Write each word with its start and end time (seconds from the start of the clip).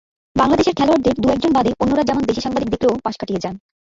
বাংলাদেশের 0.35 0.77
খেলোয়াড়দের 0.77 1.15
দু-একজন 1.15 1.51
বাদে 1.53 1.71
অন্যরা 1.79 2.03
যেমন 2.03 2.23
দেশি 2.25 2.41
সাংবাদিক 2.41 2.69
দেখলেও 2.71 3.03
পাশ 3.05 3.15
কাটিয়ে 3.17 3.43
যান। 3.43 3.55